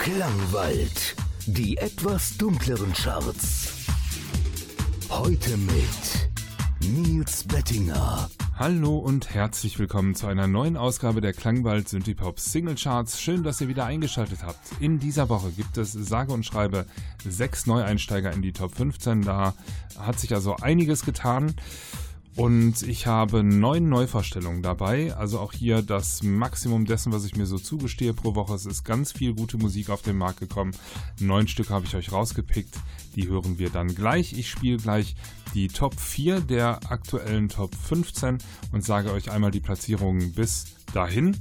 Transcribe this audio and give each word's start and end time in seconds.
Klangwald. 0.00 1.14
Die 1.44 1.76
etwas 1.76 2.38
dunkleren 2.38 2.90
Charts. 2.94 3.84
Heute 5.10 5.58
mit 5.58 6.30
Nils 6.80 7.44
Bettinger. 7.44 8.30
Hallo 8.56 8.96
und 8.96 9.34
herzlich 9.34 9.78
willkommen 9.78 10.14
zu 10.14 10.26
einer 10.26 10.46
neuen 10.46 10.78
Ausgabe 10.78 11.20
der 11.20 11.34
Klangwald 11.34 11.90
Synthipop 11.90 12.40
Single 12.40 12.76
Charts. 12.76 13.20
Schön, 13.20 13.42
dass 13.42 13.60
ihr 13.60 13.68
wieder 13.68 13.84
eingeschaltet 13.84 14.38
habt. 14.42 14.58
In 14.80 14.98
dieser 15.00 15.28
Woche 15.28 15.50
gibt 15.50 15.76
es 15.76 15.92
sage 15.92 16.32
und 16.32 16.46
schreibe 16.46 16.86
sechs 17.22 17.66
Neueinsteiger 17.66 18.32
in 18.32 18.40
die 18.40 18.54
Top 18.54 18.74
15. 18.74 19.20
Da 19.20 19.52
hat 19.98 20.18
sich 20.18 20.32
also 20.32 20.56
einiges 20.56 21.04
getan. 21.04 21.54
Und 22.36 22.82
ich 22.82 23.06
habe 23.06 23.42
neun 23.42 23.88
Neuvorstellungen 23.88 24.62
dabei. 24.62 25.14
Also 25.14 25.40
auch 25.40 25.52
hier 25.52 25.82
das 25.82 26.22
Maximum 26.22 26.84
dessen, 26.84 27.12
was 27.12 27.24
ich 27.24 27.36
mir 27.36 27.46
so 27.46 27.58
zugestehe 27.58 28.14
pro 28.14 28.34
Woche. 28.34 28.54
Es 28.54 28.66
ist 28.66 28.84
ganz 28.84 29.12
viel 29.12 29.34
gute 29.34 29.58
Musik 29.58 29.90
auf 29.90 30.02
den 30.02 30.16
Markt 30.16 30.40
gekommen. 30.40 30.72
Neun 31.18 31.48
Stück 31.48 31.70
habe 31.70 31.86
ich 31.86 31.96
euch 31.96 32.12
rausgepickt. 32.12 32.76
Die 33.16 33.28
hören 33.28 33.58
wir 33.58 33.70
dann 33.70 33.94
gleich. 33.94 34.32
Ich 34.32 34.48
spiele 34.48 34.78
gleich 34.78 35.16
die 35.54 35.68
Top 35.68 35.98
4 35.98 36.40
der 36.40 36.80
aktuellen 36.90 37.48
Top 37.48 37.74
15 37.74 38.38
und 38.72 38.84
sage 38.84 39.12
euch 39.12 39.30
einmal 39.30 39.50
die 39.50 39.60
Platzierungen 39.60 40.32
bis 40.32 40.76
dahin. 40.92 41.36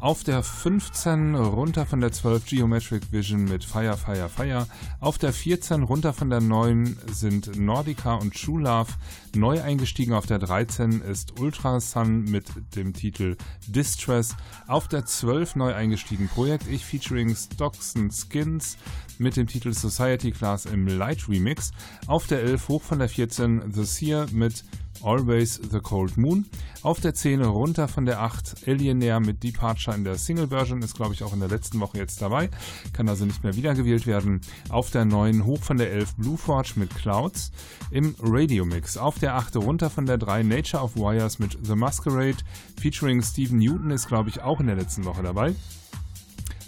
Auf 0.00 0.22
der 0.22 0.44
15 0.44 1.34
runter 1.34 1.84
von 1.84 2.00
der 2.00 2.12
12 2.12 2.46
Geometric 2.46 3.10
Vision 3.10 3.44
mit 3.44 3.64
Fire, 3.64 3.96
Fire, 3.96 4.28
Fire. 4.28 4.68
Auf 5.00 5.18
der 5.18 5.32
14 5.32 5.82
runter 5.82 6.12
von 6.12 6.30
der 6.30 6.40
9 6.40 6.96
sind 7.10 7.58
Nordica 7.58 8.14
und 8.14 8.32
True 8.32 8.62
Love. 8.62 8.92
Neu 9.34 9.60
eingestiegen 9.60 10.12
auf 10.12 10.26
der 10.26 10.38
13 10.38 11.00
ist 11.00 11.40
Ultra 11.40 11.80
Sun 11.80 12.24
mit 12.24 12.46
dem 12.76 12.92
Titel 12.92 13.36
Distress. 13.66 14.36
Auf 14.68 14.86
der 14.86 15.04
12 15.04 15.56
neu 15.56 15.74
eingestiegen 15.74 16.28
Projekt 16.28 16.68
Ich 16.68 16.84
featuring 16.84 17.34
Stocks 17.34 17.96
and 17.96 18.14
Skins 18.14 18.78
mit 19.18 19.36
dem 19.36 19.48
Titel 19.48 19.72
Society 19.72 20.30
Class 20.30 20.64
im 20.64 20.86
Light 20.86 21.28
Remix. 21.28 21.72
Auf 22.06 22.28
der 22.28 22.42
11 22.42 22.68
hoch 22.68 22.82
von 22.82 23.00
der 23.00 23.08
14 23.08 23.72
The 23.72 23.84
Seer 23.84 24.26
mit 24.30 24.62
Always 25.02 25.60
the 25.70 25.80
Cold 25.80 26.16
Moon. 26.16 26.46
Auf 26.82 27.00
der 27.00 27.14
10 27.14 27.42
runter 27.42 27.88
von 27.88 28.06
der 28.06 28.20
8 28.20 28.68
Alienair 28.68 29.20
mit 29.20 29.42
Departure 29.42 29.96
in 29.96 30.04
der 30.04 30.16
Single-Version, 30.16 30.82
ist 30.82 30.94
glaube 30.94 31.14
ich 31.14 31.22
auch 31.22 31.32
in 31.32 31.40
der 31.40 31.48
letzten 31.48 31.80
Woche 31.80 31.98
jetzt 31.98 32.22
dabei, 32.22 32.50
kann 32.92 33.08
also 33.08 33.24
nicht 33.24 33.42
mehr 33.42 33.56
wiedergewählt 33.56 34.06
werden. 34.06 34.40
Auf 34.68 34.90
der 34.90 35.04
9 35.04 35.44
hoch 35.44 35.62
von 35.62 35.76
der 35.76 35.92
11 35.92 36.14
Blue 36.16 36.36
Forge 36.36 36.72
mit 36.76 36.94
Clouds 36.94 37.50
im 37.90 38.14
Radio-Mix. 38.20 38.96
Auf 38.96 39.18
der 39.18 39.34
8 39.36 39.56
runter 39.56 39.90
von 39.90 40.06
der 40.06 40.18
3 40.18 40.42
Nature 40.42 40.82
of 40.82 40.96
Wires 40.96 41.38
mit 41.38 41.58
The 41.62 41.74
Masquerade 41.74 42.38
featuring 42.80 43.22
Stephen 43.22 43.58
Newton 43.58 43.90
ist 43.90 44.08
glaube 44.08 44.28
ich 44.30 44.40
auch 44.40 44.60
in 44.60 44.66
der 44.66 44.76
letzten 44.76 45.04
Woche 45.04 45.22
dabei. 45.22 45.54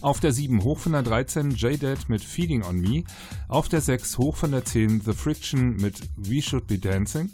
Auf 0.02 0.18
der 0.18 0.32
7 0.32 0.64
hoch 0.64 0.78
von 0.78 0.92
der 0.92 1.02
13 1.02 1.50
J-Dead 1.50 2.08
mit 2.08 2.24
Feeding 2.24 2.62
on 2.62 2.80
Me. 2.80 3.04
Auf 3.48 3.68
der 3.68 3.82
6 3.82 4.16
hoch 4.16 4.34
von 4.34 4.50
der 4.50 4.64
10 4.64 5.02
The 5.02 5.12
Friction 5.12 5.76
mit 5.76 6.00
We 6.16 6.40
Should 6.40 6.66
Be 6.66 6.78
Dancing. 6.78 7.30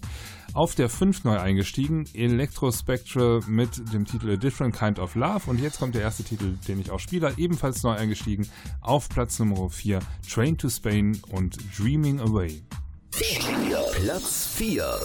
Auf 0.57 0.75
der 0.75 0.89
5 0.89 1.25
neu 1.25 1.39
eingestiegen 1.39 2.07
Electrospectral 2.15 3.43
mit 3.47 3.93
dem 3.93 4.07
Titel 4.07 4.31
A 4.31 4.37
Different 4.37 4.75
Kind 4.75 4.99
of 4.99 5.15
Love. 5.15 5.51
Und 5.51 5.61
jetzt 5.61 5.79
kommt 5.79 5.95
der 5.95 6.01
erste 6.01 6.25
Titel, 6.25 6.57
den 6.67 6.81
ich 6.81 6.91
auch 6.91 6.99
spiele, 6.99 7.35
ebenfalls 7.37 7.83
neu 7.83 7.91
eingestiegen. 7.91 8.49
Auf 8.81 9.11
Platz 9.11 9.39
Nummer 9.39 9.69
4 9.69 9.99
Train 10.27 10.57
to 10.57 10.71
Spain 10.71 11.21
und 11.31 11.59
Dreaming 11.79 12.21
Away. 12.21 12.62
Platz 14.01 14.47
4. 14.55 14.99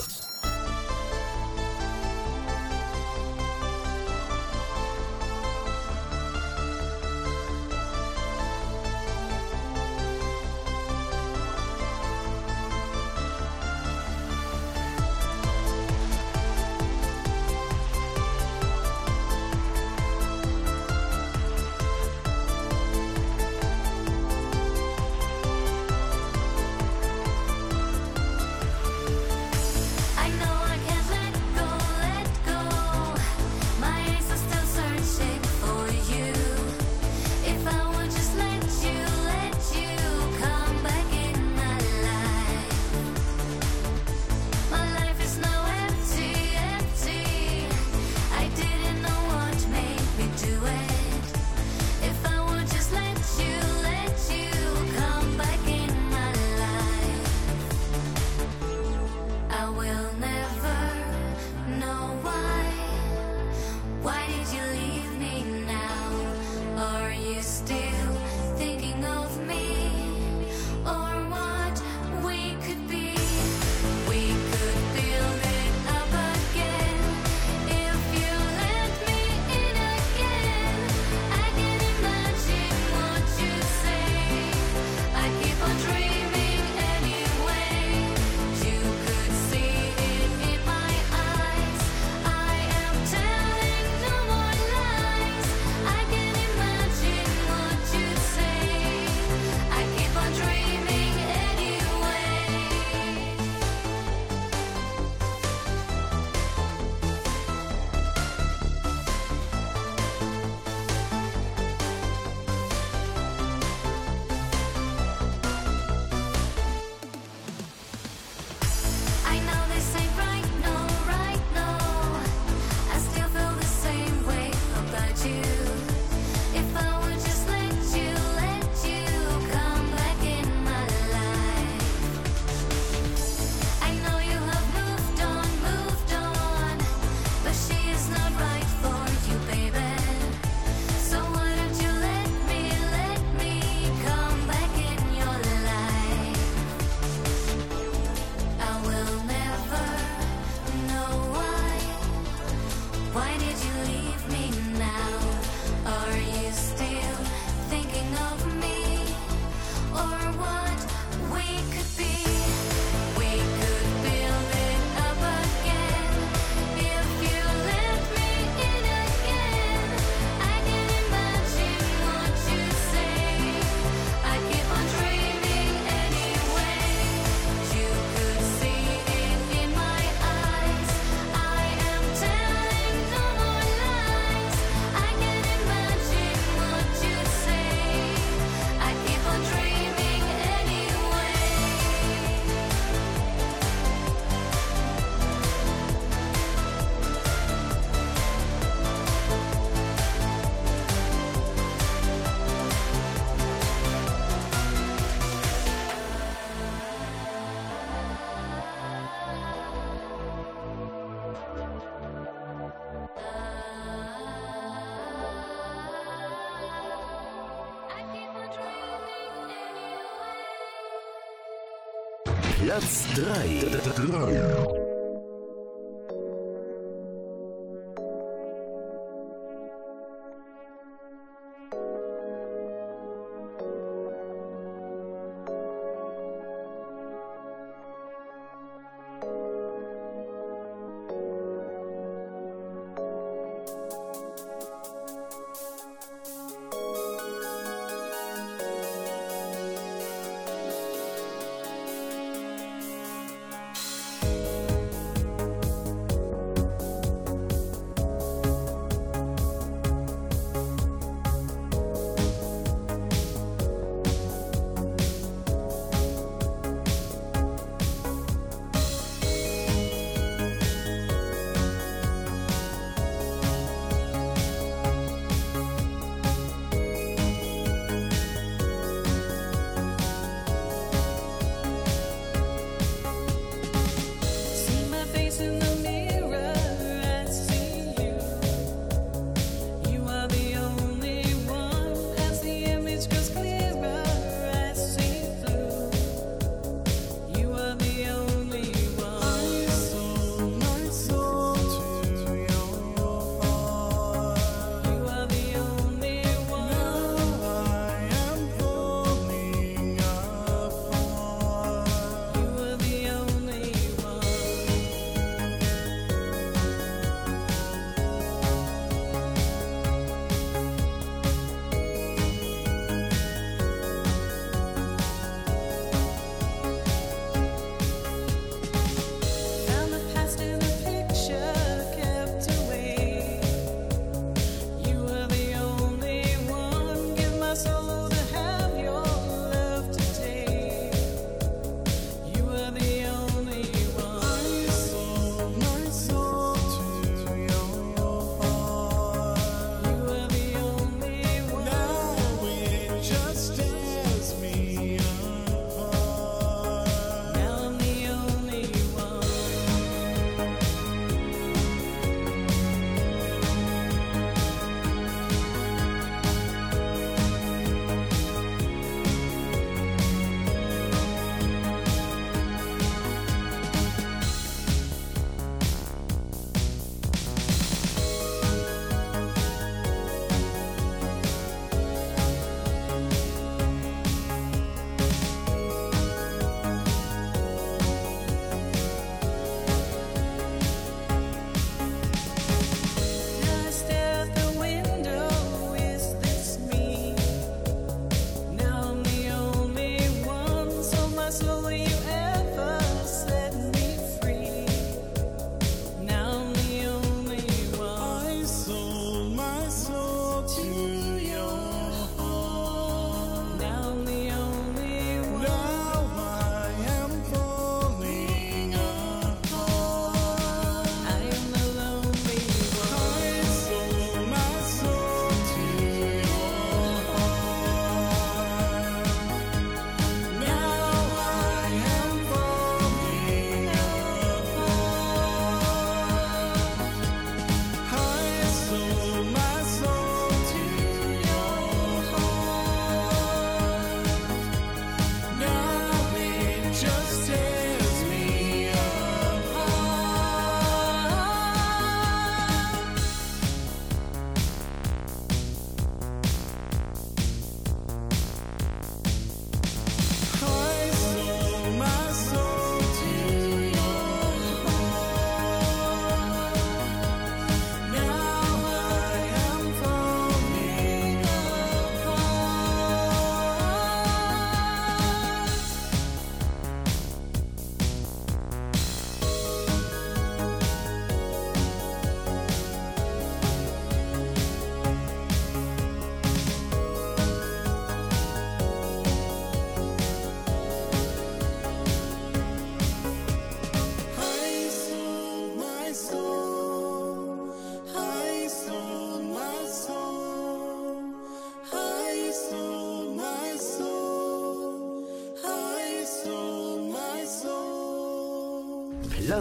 Platz 222.72 223.06
3. 223.16 224.91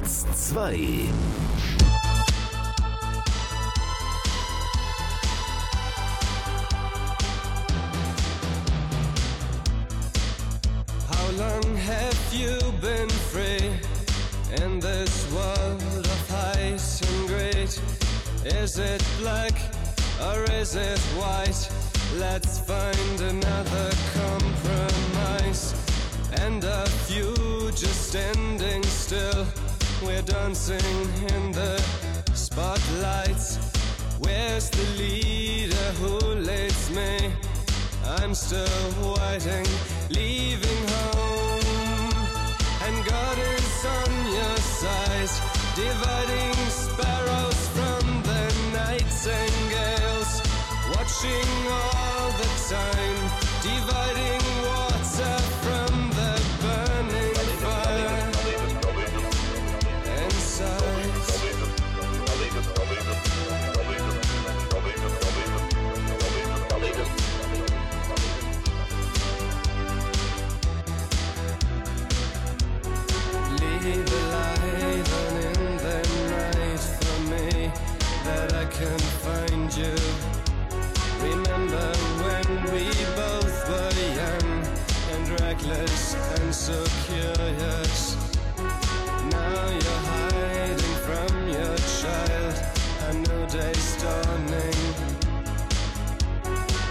Platz 0.01 0.25
2. 0.55 1.50
So 86.71 86.85
curious. 87.07 88.17
Now 89.33 89.63
you're 89.83 90.03
hiding 90.13 90.97
from 91.07 91.33
your 91.57 91.77
child. 92.01 92.55
A 93.09 93.13
new 93.25 93.43
day's 93.57 93.91
dawning. 94.03 94.81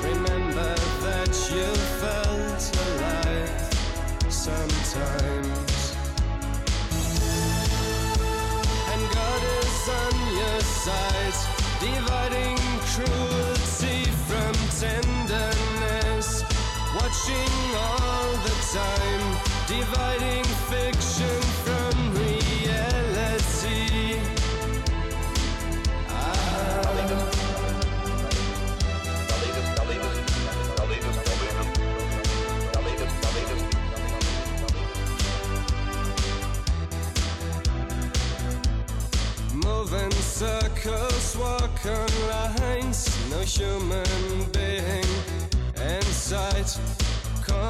Remember 0.10 0.76
that 1.06 1.34
you 1.56 1.70
felt 2.02 2.64
alive 2.88 3.70
sometimes. 4.30 5.96
and 8.92 9.04
God 9.14 9.44
is 9.62 9.90
on 10.02 10.16
your 10.40 10.62
side, 10.62 11.40
dividing 11.80 12.58
cruelty 12.92 14.04
from 14.28 14.54
tenderness, 14.84 16.44
watching 16.98 17.54
all 17.86 18.32
the 18.48 18.56
time, 18.74 19.29
dividing 19.70 20.44
fiction 20.68 21.42
from 21.64 21.94
reality. 22.16 22.60
Move 39.54 39.94
in 39.94 40.12
circles, 40.12 41.38
walk 41.38 41.86
on 41.86 42.10
lines, 42.28 43.08
no 43.30 43.42
human 43.42 44.50
being 44.52 45.06
in 45.76 46.02
sight. 46.02 46.99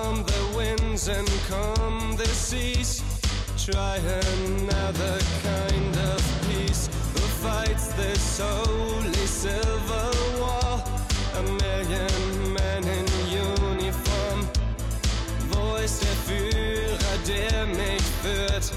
Calm 0.09 0.23
the 0.23 0.57
winds 0.57 1.07
and 1.07 1.29
calm 1.47 2.15
the 2.15 2.25
seas. 2.25 3.03
Try 3.63 3.97
another 3.97 5.19
kind 5.43 5.95
of 5.97 6.19
peace. 6.49 6.89
Who 7.13 7.21
fights 7.45 7.89
this 7.93 8.39
holy 8.39 9.13
silver 9.27 10.09
war? 10.39 10.83
A 11.35 11.43
million 11.43 12.53
men 12.55 12.83
in 12.85 13.05
uniform. 13.29 14.49
Wo 15.51 15.75
ist 15.75 16.01
der 16.01 16.17
Führer, 16.25 17.17
der 17.27 17.67
mich 17.67 18.01
führt? 18.23 18.71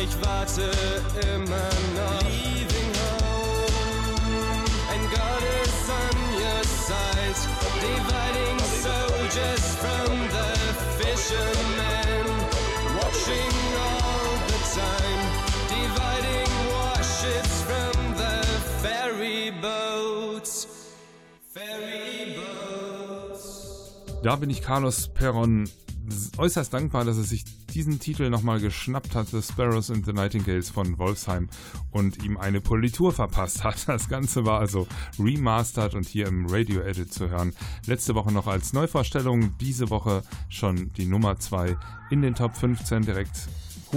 Ich 0.00 0.14
warte 0.24 0.70
immer 1.34 1.70
noch. 1.96 2.22
Leaving 2.22 2.92
home, 3.02 4.64
and 4.92 5.10
God 5.10 5.42
is 5.64 5.90
on 5.90 6.16
your 6.38 6.62
side. 6.62 7.40
Dividing 7.80 8.58
soldiers 8.60 9.74
from 9.76 10.18
the 10.28 10.55
Da 24.26 24.34
bin 24.34 24.50
ich 24.50 24.60
Carlos 24.60 25.08
Perron 25.14 25.70
äußerst 26.36 26.74
dankbar, 26.74 27.04
dass 27.04 27.16
er 27.16 27.22
sich 27.22 27.44
diesen 27.76 28.00
Titel 28.00 28.30
nochmal 28.30 28.58
geschnappt 28.58 29.14
hat, 29.14 29.28
The 29.28 29.42
Sparrows 29.42 29.90
and 29.90 30.06
the 30.06 30.14
Nightingales 30.14 30.70
von 30.70 30.96
Wolfsheim 30.98 31.50
und 31.90 32.24
ihm 32.24 32.38
eine 32.38 32.62
Politur 32.62 33.12
verpasst 33.12 33.64
hat. 33.64 33.86
Das 33.86 34.08
Ganze 34.08 34.46
war 34.46 34.60
also 34.60 34.88
remastered 35.18 35.94
und 35.94 36.08
hier 36.08 36.26
im 36.26 36.46
Radio 36.46 36.80
Edit 36.80 37.12
zu 37.12 37.28
hören. 37.28 37.52
Letzte 37.84 38.14
Woche 38.14 38.32
noch 38.32 38.46
als 38.46 38.72
Neuvorstellung, 38.72 39.58
diese 39.58 39.90
Woche 39.90 40.22
schon 40.48 40.90
die 40.94 41.04
Nummer 41.04 41.38
2 41.38 41.76
in 42.08 42.22
den 42.22 42.34
Top 42.34 42.56
15 42.56 43.02
direkt 43.02 43.46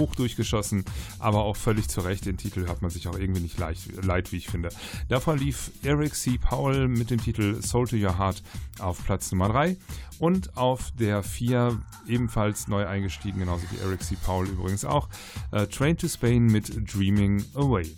hoch 0.00 0.16
durchgeschossen, 0.16 0.84
aber 1.20 1.44
auch 1.44 1.56
völlig 1.56 1.88
zu 1.88 2.00
Recht. 2.00 2.26
Den 2.26 2.36
Titel 2.36 2.66
hört 2.66 2.82
man 2.82 2.90
sich 2.90 3.06
auch 3.06 3.16
irgendwie 3.16 3.40
nicht 3.40 3.58
leicht, 3.58 4.04
leid, 4.04 4.32
wie 4.32 4.38
ich 4.38 4.48
finde. 4.48 4.70
Davor 5.08 5.36
lief 5.36 5.70
Eric 5.84 6.16
C. 6.16 6.38
Powell 6.38 6.88
mit 6.88 7.10
dem 7.10 7.22
Titel 7.22 7.62
Soul 7.62 7.86
to 7.86 7.96
Your 7.96 8.18
Heart 8.18 8.42
auf 8.80 9.04
Platz 9.04 9.30
Nummer 9.30 9.48
3 9.50 9.76
und 10.18 10.56
auf 10.56 10.90
der 10.98 11.22
4 11.22 11.80
ebenfalls 12.08 12.66
neu 12.66 12.86
eingestiegen, 12.86 13.38
genauso 13.38 13.64
wie 13.70 13.78
Eric 13.78 14.02
C. 14.02 14.16
Powell 14.16 14.48
übrigens 14.48 14.84
auch, 14.84 15.08
äh, 15.52 15.66
Train 15.66 15.96
to 15.96 16.08
Spain 16.08 16.46
mit 16.46 16.92
Dreaming 16.92 17.44
Away 17.54 17.94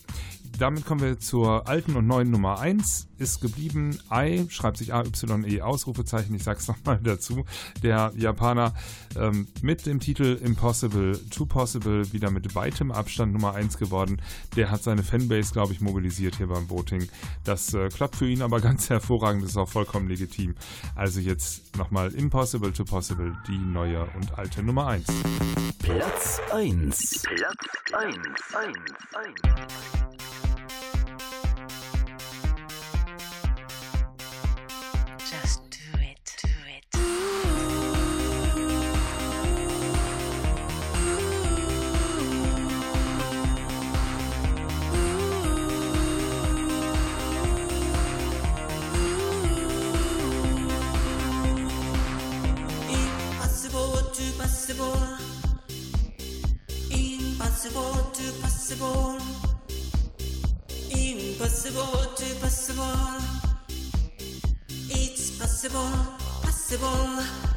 damit 0.58 0.84
kommen 0.84 1.00
wir 1.00 1.18
zur 1.18 1.66
alten 1.66 1.96
und 1.96 2.06
neuen 2.06 2.30
Nummer 2.30 2.60
1 2.60 3.08
ist 3.22 3.40
geblieben. 3.40 3.98
Ai, 4.08 4.44
schreibt 4.48 4.76
sich 4.76 4.92
A-Y-E, 4.92 5.62
Ausrufezeichen, 5.62 6.34
ich 6.34 6.42
sag's 6.42 6.68
nochmal 6.68 7.00
dazu. 7.02 7.44
Der 7.82 8.12
Japaner 8.16 8.74
ähm, 9.16 9.48
mit 9.62 9.86
dem 9.86 10.00
Titel 10.00 10.38
Impossible 10.42 11.18
to 11.30 11.46
Possible 11.46 12.12
wieder 12.12 12.30
mit 12.30 12.54
weitem 12.54 12.92
Abstand 12.92 13.32
Nummer 13.32 13.54
1 13.54 13.78
geworden. 13.78 14.20
Der 14.56 14.70
hat 14.70 14.82
seine 14.82 15.02
Fanbase, 15.02 15.52
glaube 15.52 15.72
ich, 15.72 15.80
mobilisiert 15.80 16.36
hier 16.36 16.48
beim 16.48 16.68
Voting. 16.68 17.08
Das 17.44 17.72
äh, 17.72 17.88
klappt 17.88 18.16
für 18.16 18.28
ihn 18.28 18.42
aber 18.42 18.60
ganz 18.60 18.90
hervorragend, 18.90 19.44
ist 19.44 19.56
auch 19.56 19.68
vollkommen 19.68 20.08
legitim. 20.08 20.54
Also 20.94 21.20
jetzt 21.20 21.76
nochmal 21.76 22.12
Impossible 22.12 22.72
to 22.72 22.84
Possible, 22.84 23.36
die 23.46 23.58
neue 23.58 24.04
und 24.16 24.36
alte 24.38 24.62
Nummer 24.62 24.88
1. 24.88 25.06
Platz 25.78 26.40
1. 26.52 27.22
Platz 27.22 27.62
1. 27.92 28.14
1, 28.54 28.76
1, 29.14 29.42
1. 30.44 30.51
Impossible 61.64 62.12
to 62.16 62.34
possible. 62.40 62.84
It's 64.90 65.38
possible, 65.38 65.92
possible. 66.42 66.88
Possible. 66.88 67.51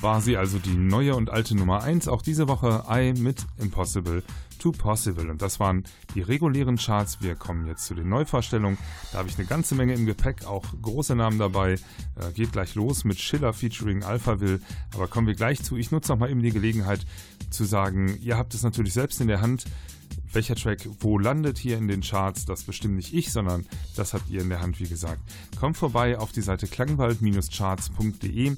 War 0.00 0.22
sie 0.22 0.38
also 0.38 0.58
die 0.58 0.76
neue 0.76 1.14
und 1.14 1.28
alte 1.28 1.54
Nummer 1.54 1.82
1. 1.82 2.08
Auch 2.08 2.22
diese 2.22 2.48
Woche 2.48 2.84
I 2.90 3.12
mit 3.20 3.44
Impossible 3.58 4.22
to 4.58 4.72
Possible. 4.72 5.30
Und 5.30 5.42
das 5.42 5.60
waren 5.60 5.84
die 6.14 6.22
regulären 6.22 6.76
Charts. 6.76 7.20
Wir 7.20 7.34
kommen 7.34 7.66
jetzt 7.66 7.84
zu 7.84 7.94
den 7.94 8.08
Neuvorstellungen. 8.08 8.78
Da 9.12 9.18
habe 9.18 9.28
ich 9.28 9.36
eine 9.36 9.46
ganze 9.46 9.74
Menge 9.74 9.92
im 9.94 10.06
Gepäck, 10.06 10.46
auch 10.46 10.64
große 10.80 11.14
Namen 11.14 11.38
dabei. 11.38 11.72
Äh, 11.72 12.32
geht 12.34 12.52
gleich 12.52 12.74
los 12.74 13.04
mit 13.04 13.20
Schiller 13.20 13.52
featuring 13.52 14.02
Alphaville. 14.02 14.60
Aber 14.94 15.06
kommen 15.06 15.26
wir 15.26 15.34
gleich 15.34 15.62
zu. 15.62 15.76
Ich 15.76 15.90
nutze 15.90 16.12
noch 16.12 16.18
mal 16.18 16.30
eben 16.30 16.42
die 16.42 16.52
Gelegenheit 16.52 17.04
zu 17.50 17.64
sagen, 17.64 18.16
ihr 18.22 18.38
habt 18.38 18.54
es 18.54 18.62
natürlich 18.62 18.94
selbst 18.94 19.20
in 19.20 19.28
der 19.28 19.42
Hand. 19.42 19.64
Welcher 20.32 20.54
Track 20.54 20.88
wo 21.00 21.18
landet 21.18 21.58
hier 21.58 21.76
in 21.76 21.88
den 21.88 22.00
Charts, 22.00 22.44
das 22.46 22.62
bestimmt 22.62 22.94
nicht 22.94 23.12
ich, 23.12 23.32
sondern 23.32 23.66
das 23.96 24.14
habt 24.14 24.30
ihr 24.30 24.40
in 24.40 24.48
der 24.48 24.60
Hand, 24.60 24.80
wie 24.80 24.88
gesagt. 24.88 25.20
Kommt 25.58 25.76
vorbei 25.76 26.18
auf 26.18 26.32
die 26.32 26.40
Seite 26.40 26.68
klangwald-charts.de. 26.68 28.56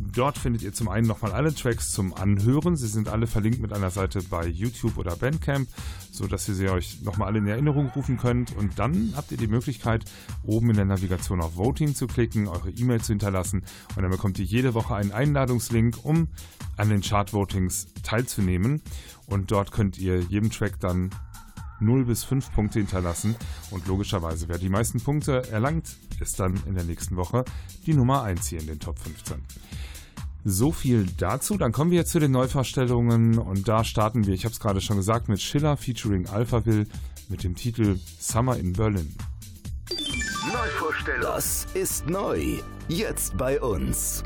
Dort 0.00 0.38
findet 0.38 0.62
ihr 0.62 0.72
zum 0.72 0.88
einen 0.88 1.06
nochmal 1.06 1.32
alle 1.32 1.52
Tracks 1.52 1.90
zum 1.90 2.14
Anhören. 2.14 2.76
Sie 2.76 2.86
sind 2.86 3.08
alle 3.08 3.26
verlinkt 3.26 3.60
mit 3.60 3.72
einer 3.72 3.90
Seite 3.90 4.22
bei 4.22 4.46
YouTube 4.46 4.96
oder 4.96 5.16
Bandcamp, 5.16 5.68
sodass 6.12 6.48
ihr 6.48 6.54
sie 6.54 6.68
euch 6.68 7.02
nochmal 7.02 7.28
alle 7.28 7.38
in 7.38 7.46
Erinnerung 7.48 7.88
rufen 7.88 8.16
könnt. 8.16 8.56
Und 8.56 8.78
dann 8.78 9.12
habt 9.16 9.32
ihr 9.32 9.38
die 9.38 9.48
Möglichkeit, 9.48 10.04
oben 10.44 10.70
in 10.70 10.76
der 10.76 10.84
Navigation 10.84 11.40
auf 11.40 11.56
Voting 11.56 11.94
zu 11.94 12.06
klicken, 12.06 12.46
eure 12.46 12.70
E-Mail 12.70 13.00
zu 13.00 13.12
hinterlassen. 13.12 13.64
Und 13.96 14.02
dann 14.02 14.10
bekommt 14.10 14.38
ihr 14.38 14.44
jede 14.44 14.74
Woche 14.74 14.94
einen 14.94 15.12
Einladungslink, 15.12 15.98
um 16.04 16.28
an 16.76 16.90
den 16.90 17.00
Chart-Votings 17.00 17.88
teilzunehmen. 18.02 18.82
Und 19.26 19.50
dort 19.50 19.72
könnt 19.72 19.98
ihr 19.98 20.20
jedem 20.20 20.50
Track 20.50 20.78
dann 20.80 21.10
0 21.80 22.04
bis 22.04 22.24
5 22.24 22.52
Punkte 22.52 22.78
hinterlassen. 22.78 23.36
Und 23.70 23.86
logischerweise, 23.86 24.48
wer 24.48 24.58
die 24.58 24.68
meisten 24.68 25.00
Punkte 25.00 25.48
erlangt, 25.50 25.96
ist 26.20 26.40
dann 26.40 26.60
in 26.66 26.74
der 26.74 26.84
nächsten 26.84 27.16
Woche 27.16 27.44
die 27.86 27.94
Nummer 27.94 28.22
1 28.22 28.46
hier 28.46 28.60
in 28.60 28.66
den 28.66 28.80
Top 28.80 28.98
15. 28.98 29.42
So 30.44 30.72
viel 30.72 31.06
dazu. 31.18 31.56
Dann 31.58 31.72
kommen 31.72 31.90
wir 31.90 31.98
jetzt 31.98 32.12
zu 32.12 32.20
den 32.20 32.32
Neuvorstellungen 32.32 33.38
und 33.38 33.68
da 33.68 33.84
starten 33.84 34.26
wir, 34.26 34.34
ich 34.34 34.44
habe 34.44 34.52
es 34.52 34.60
gerade 34.60 34.80
schon 34.80 34.96
gesagt, 34.96 35.28
mit 35.28 35.40
Schiller 35.40 35.76
featuring 35.76 36.26
Alphaville 36.26 36.86
mit 37.28 37.44
dem 37.44 37.54
Titel 37.54 37.98
Summer 38.18 38.56
in 38.56 38.72
Berlin. 38.72 39.14
Neuvorstellung. 40.52 41.22
Das 41.22 41.66
ist 41.74 42.06
neu. 42.06 42.58
Jetzt 42.88 43.36
bei 43.36 43.60
uns. 43.60 44.24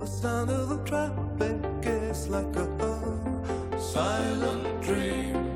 The 0.00 0.06
sound 0.06 0.50
of 0.50 0.68
the 0.68 0.78
traffic 0.84 1.56
is 1.82 2.28
like 2.28 2.54
a 2.56 2.68
silent 3.78 4.80
dream. 4.80 5.47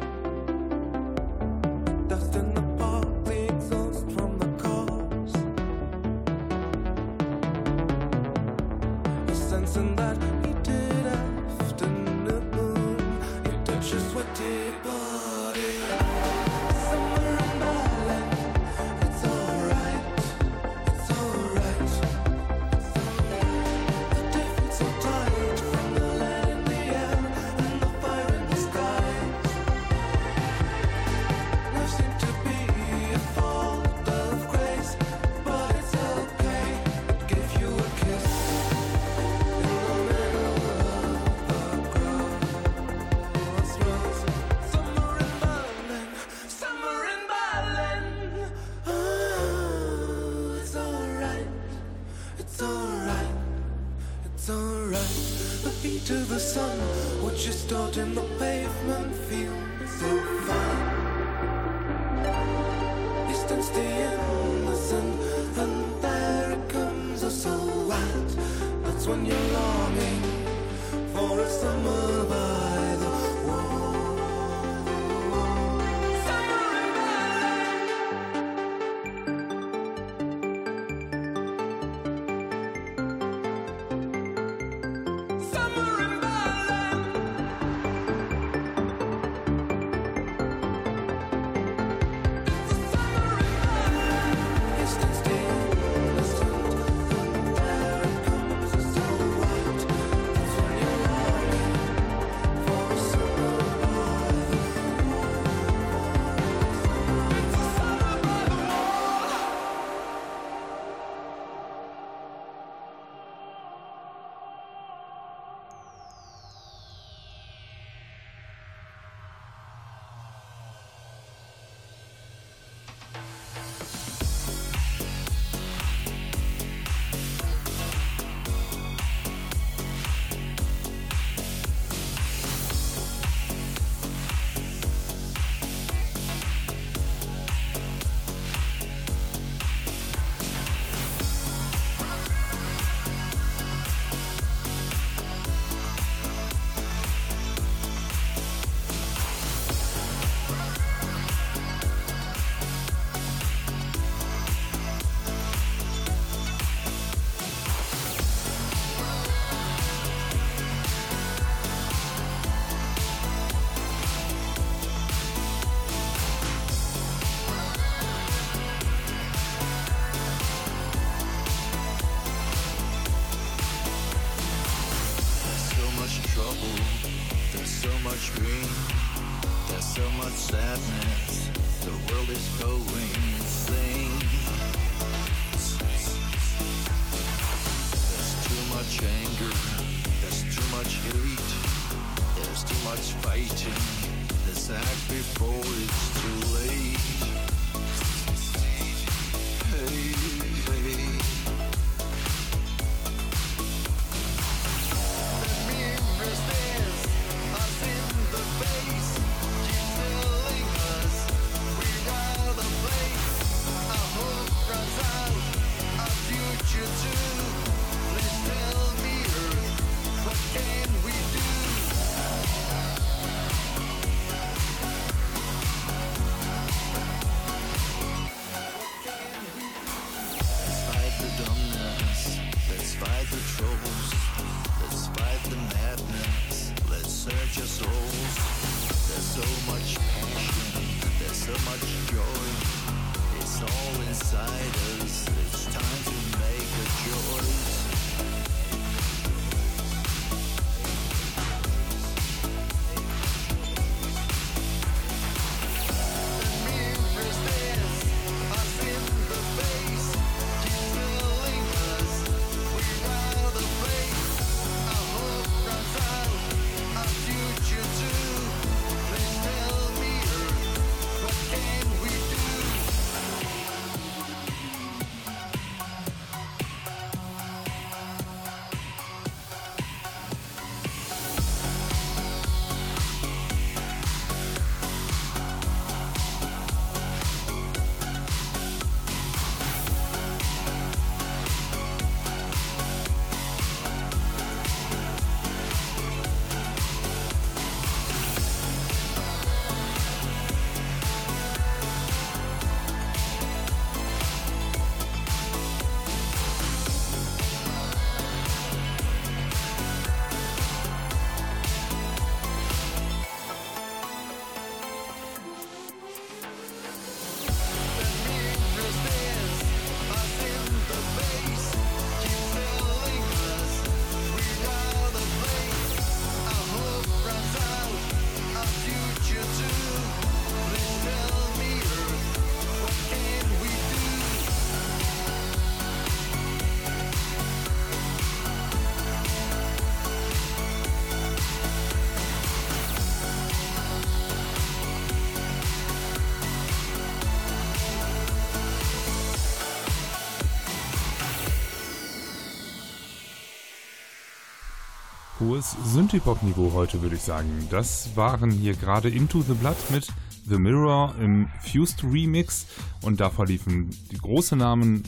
hohes 355.53 355.77
Synthie-Pop-Niveau 355.85 356.73
heute, 356.73 357.03
würde 357.03 357.17
ich 357.17 357.21
sagen. 357.21 357.69
Das 357.69 358.17
waren 358.17 358.51
hier 358.51 358.73
gerade 358.75 359.11
Into 359.11 359.43
the 359.43 359.53
Blood 359.53 359.77
mit 359.91 360.09
The 360.49 360.57
Mirror 360.57 361.15
im 361.21 361.47
Fused 361.61 362.03
Remix 362.05 362.65
und 363.03 363.21
da 363.21 363.29
verliefen 363.29 363.91
die 364.11 364.17
großen 364.17 364.57
Namen 364.57 365.03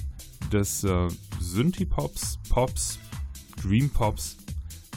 des 0.53 0.85
äh, 0.85 1.09
Synthie-Pops, 1.41 2.41
Pops, 2.51 2.99
Dream 3.63 3.89
Pops, 3.89 4.37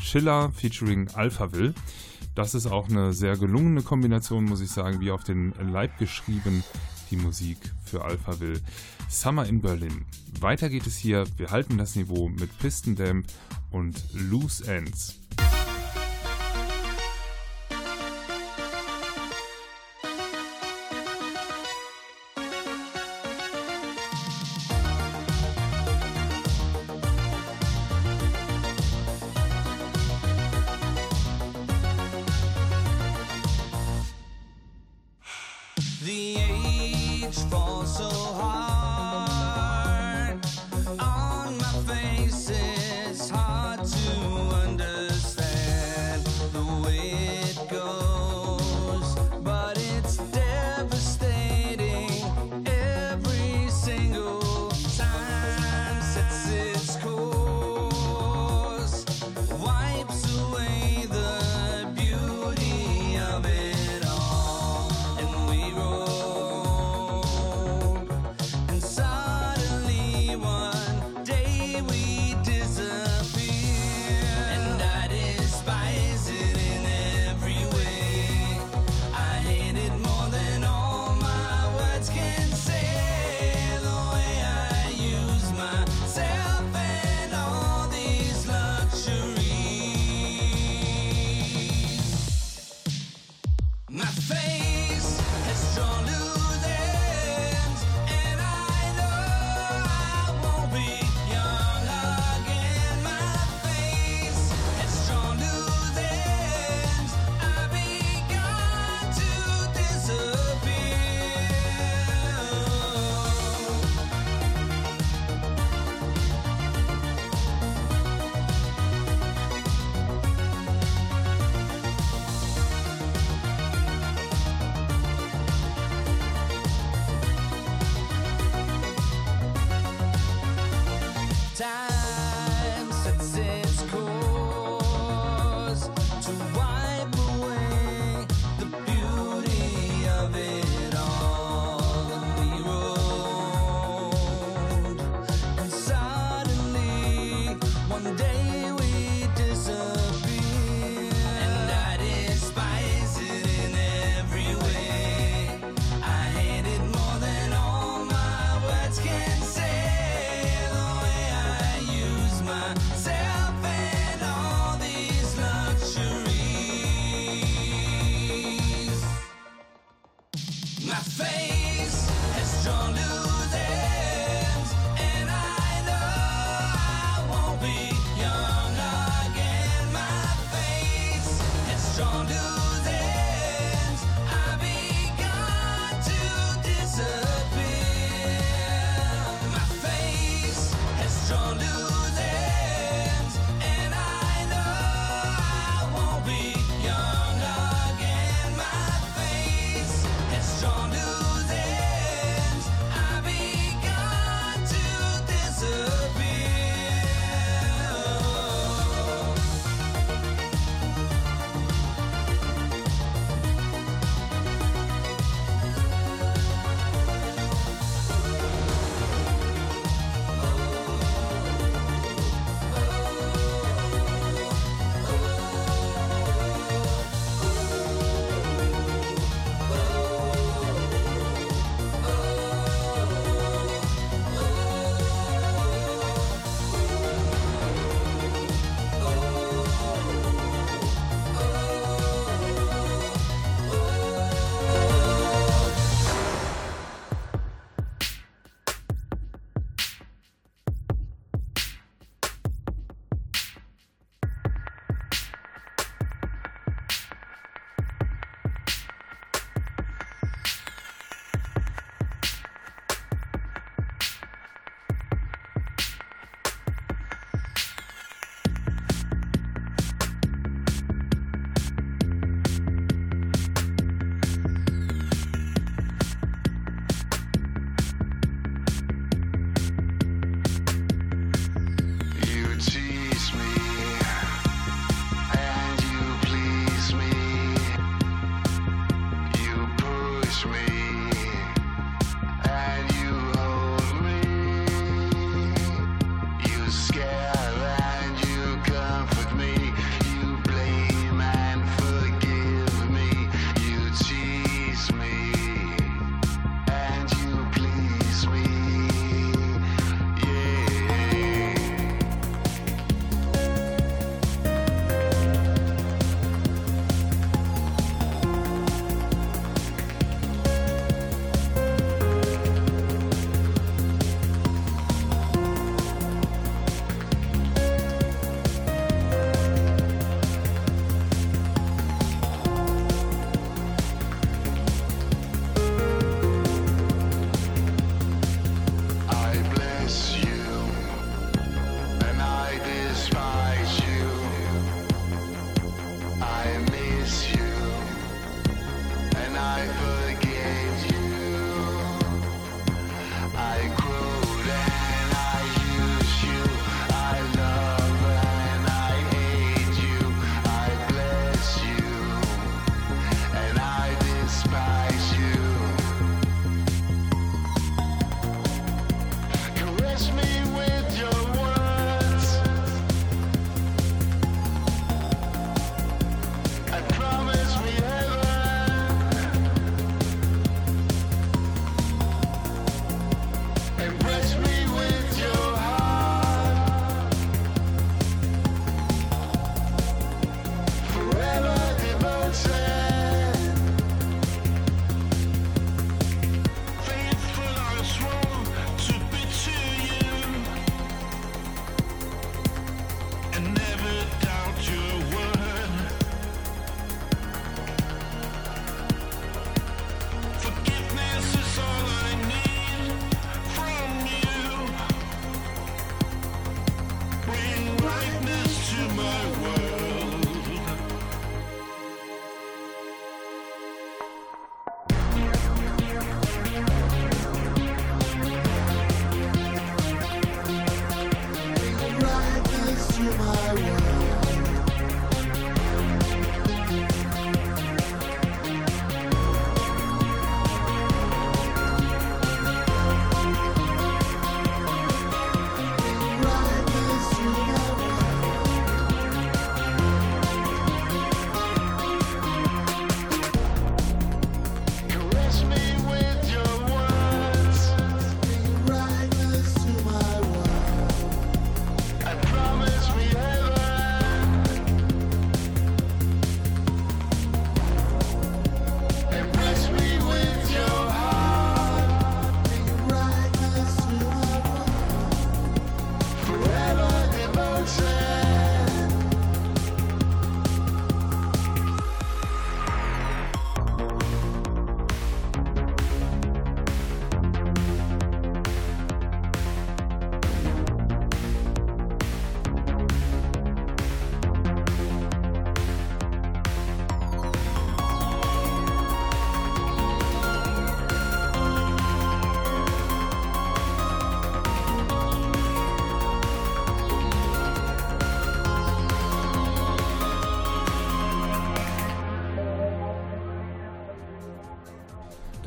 Schiller 0.02 0.52
featuring 0.52 1.08
Alphaville. 1.14 1.74
Das 2.36 2.54
ist 2.54 2.68
auch 2.68 2.90
eine 2.90 3.14
sehr 3.14 3.38
gelungene 3.38 3.84
Kombination, 3.84 4.44
muss 4.44 4.60
ich 4.60 4.72
sagen, 4.72 5.00
wie 5.00 5.12
auf 5.12 5.24
den 5.24 5.54
Leib 5.72 5.98
geschrieben, 5.98 6.62
die 7.10 7.16
Musik 7.16 7.74
für 7.86 8.04
Alphaville. 8.04 8.60
Summer 9.10 9.46
in 9.46 9.62
Berlin. 9.62 10.06
Weiter 10.40 10.70
geht 10.70 10.86
es 10.86 10.98
hier, 10.98 11.26
wir 11.38 11.50
halten 11.50 11.78
das 11.78 11.96
Niveau 11.96 12.30
mit 12.30 12.58
Pistendamp 12.60 13.26
und 13.72 14.04
Loose 14.14 14.72
Ends. 14.72 15.20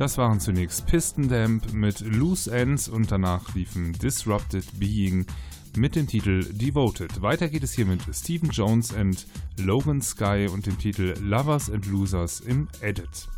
Das 0.01 0.17
waren 0.17 0.39
zunächst 0.39 0.87
Piston 0.87 1.29
Damp 1.29 1.73
mit 1.73 1.99
Loose 1.99 2.51
Ends 2.51 2.89
und 2.89 3.11
danach 3.11 3.53
liefen 3.53 3.93
Disrupted 3.93 4.65
Being 4.79 5.27
mit 5.77 5.95
dem 5.95 6.07
Titel 6.07 6.43
Devoted. 6.43 7.21
Weiter 7.21 7.47
geht 7.49 7.61
es 7.61 7.73
hier 7.73 7.85
mit 7.85 8.01
Stephen 8.11 8.49
Jones 8.49 8.95
and 8.95 9.27
Logan 9.59 10.01
Sky 10.01 10.47
und 10.51 10.65
dem 10.65 10.79
Titel 10.79 11.13
Lovers 11.21 11.69
and 11.69 11.85
Losers 11.85 12.39
im 12.39 12.67
Edit. 12.81 13.29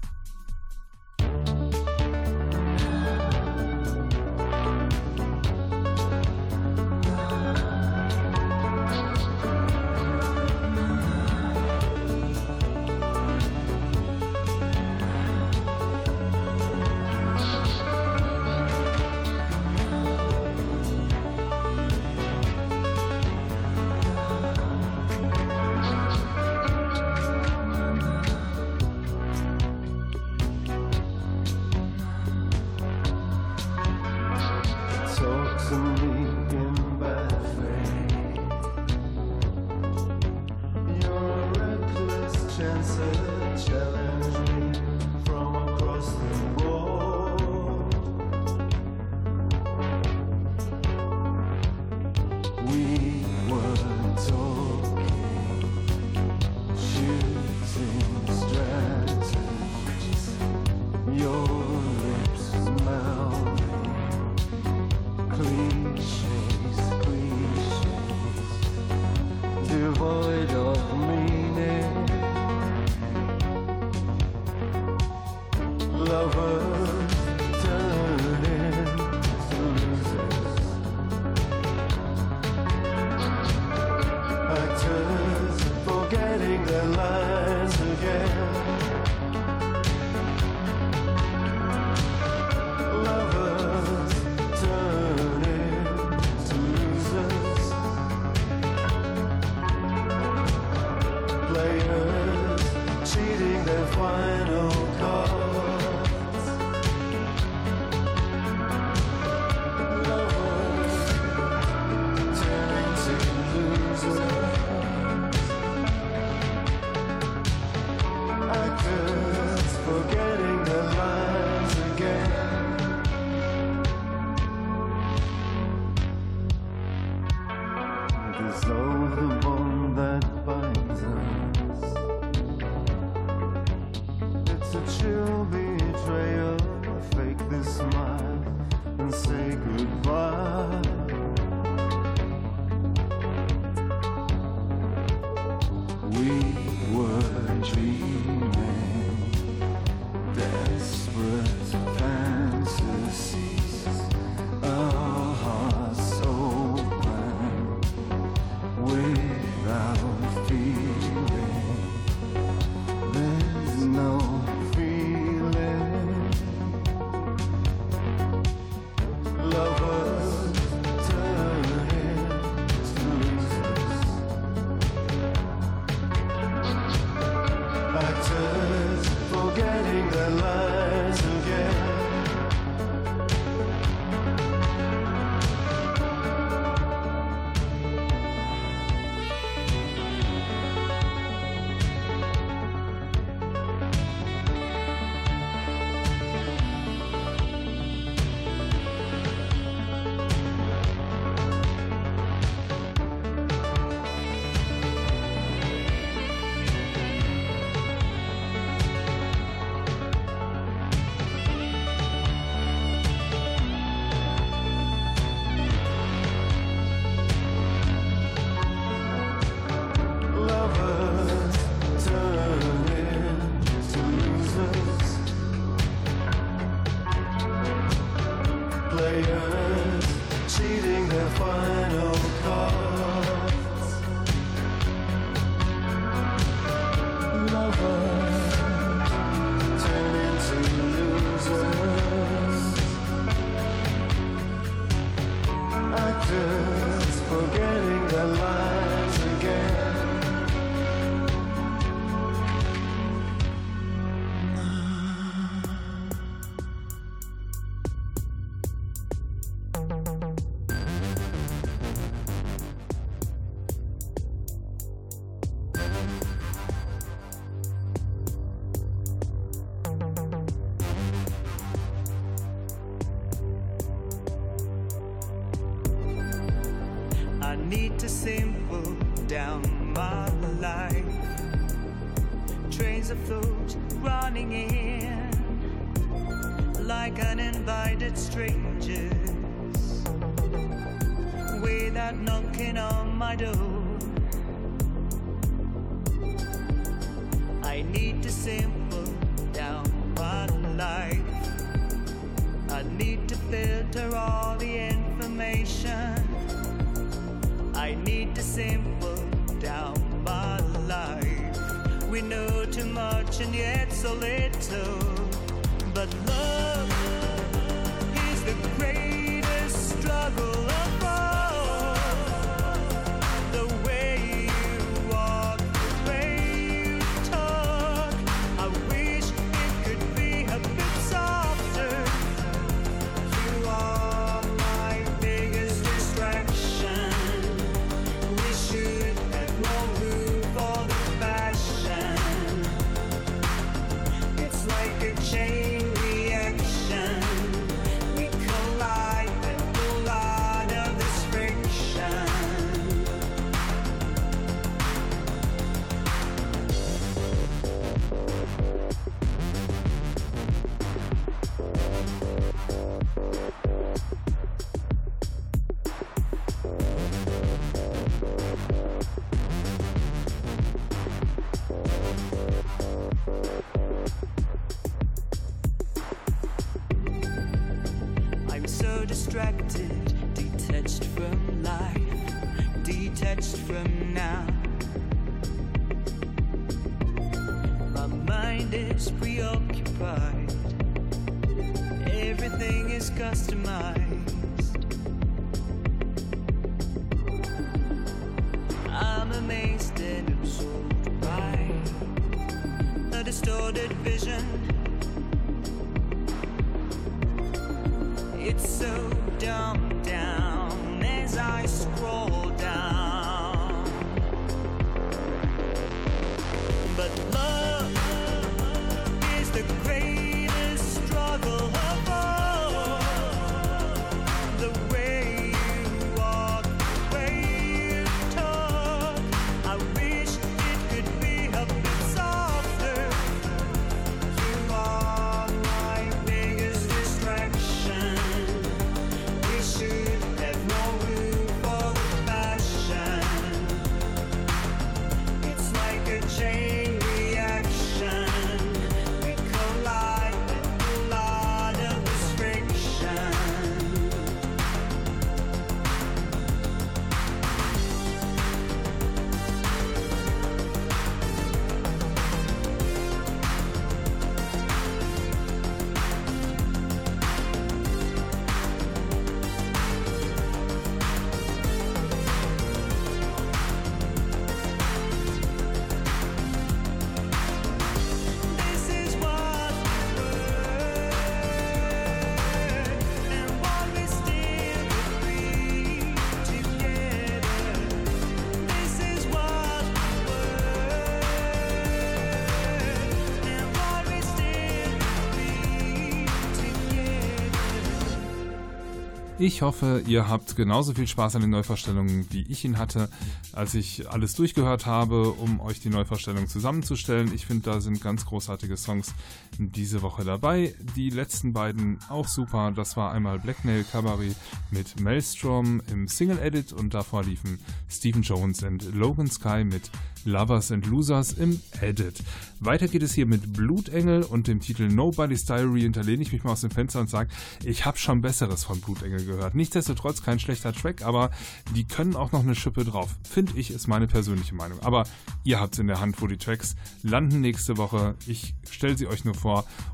Ich 499.46 499.62
hoffe, 499.62 500.02
ihr 500.08 500.30
habt 500.30 500.56
genauso 500.56 500.94
viel 500.94 501.06
Spaß 501.06 501.36
an 501.36 501.42
den 501.42 501.50
Neuvorstellungen, 501.50 502.28
wie 502.32 502.46
ich 502.48 502.64
ihn 502.64 502.78
hatte, 502.78 503.10
als 503.52 503.74
ich 503.74 504.10
alles 504.10 504.36
durchgehört 504.36 504.86
habe, 504.86 505.32
um 505.32 505.60
euch 505.60 505.82
die 505.82 505.90
Neuvorstellung 505.90 506.48
zusammenzustellen. 506.48 507.30
Ich 507.36 507.46
finde, 507.46 507.70
da 507.70 507.82
sind 507.82 508.00
ganz 508.00 508.26
großartige 508.26 508.78
Songs 508.78 509.14
diese 509.60 510.02
Woche 510.02 510.24
dabei. 510.24 510.74
Die 510.96 511.10
letzten 511.10 511.54
beiden 511.54 512.00
auch 512.10 512.28
super. 512.28 512.72
Das 512.72 512.98
war 512.98 513.12
einmal 513.12 513.40
Blackmail 513.40 513.84
Cabaret 513.84 514.36
mit 514.72 515.00
Maelstrom 515.00 515.82
im 515.92 516.08
Single 516.08 516.40
Edit 516.40 516.74
und 516.74 516.94
davor 516.94 517.24
liefen 517.24 517.60
Stephen 517.90 518.22
Jones 518.22 518.64
und 518.64 518.94
Logan 518.94 519.28
Sky 519.28 519.64
mit 519.64 519.90
Lovers 520.26 520.72
and 520.72 520.86
Losers 520.86 521.34
im 521.34 521.62
Edit. 521.82 522.24
Weiter 522.60 522.88
geht 522.88 523.04
es 523.04 523.14
hier 523.14 523.26
mit 523.26 523.54
Blutengel 523.54 524.24
und 524.24 524.48
dem 524.48 524.62
Titel 524.62 524.88
Nobody's 524.88 525.46
Diary 525.46 525.82
hinterlehne 525.82 526.24
ich 526.24 526.32
mich 526.32 526.44
mal 526.44 526.54
aus 526.54 526.62
dem 526.62 526.72
Fenster 526.72 527.02
und 527.02 527.10
sage, 527.10 527.30
ich 527.64 527.86
habe 527.86 527.98
schon 527.98 528.22
Besseres 528.22 528.64
von 528.64 528.80
Blutengel 528.80 529.26
gehört. 529.26 529.54
Nichtsdestotrotz 529.56 530.24
kein 530.24 530.40
schlechter 530.40 530.74
Track, 530.74 531.02
aber 531.02 531.32
die 531.76 531.84
können 531.84 532.16
auch 532.16 532.32
noch 532.32 532.42
eine 532.42 532.56
Schippe 532.56 532.86
drauf. 532.86 533.16
Finde 533.30 533.54
ich, 533.58 533.72
ist 533.72 533.88
meine 533.88 534.08
persönliche 534.08 534.56
Meinung. 534.56 534.80
Aber 534.82 535.04
ihr 535.44 535.60
habt 535.60 535.74
es 535.74 535.80
in 535.80 535.88
der 535.88 536.00
Hand, 536.00 536.22
wo 536.22 536.28
die 536.28 536.38
Tracks 536.38 536.76
landen 537.02 537.42
nächste 537.42 537.78
Woche. 537.78 538.16
Ich 538.26 538.56
stelle 538.70 538.98
sie 538.98 539.08
euch 539.08 539.26
nur 539.26 539.36
vor 539.36 539.43